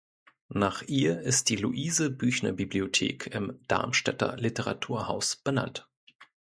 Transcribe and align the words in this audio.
Nach 0.49 0.81
ihr 0.81 1.21
ist 1.21 1.49
die 1.49 1.57
Luise-Büchner-Bibliothek 1.57 3.27
im 3.35 3.59
Darmstädter 3.67 4.35
Literaturhaus 4.35 5.35
benannt. 5.35 5.87